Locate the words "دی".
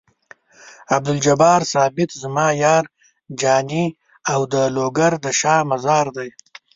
6.17-6.29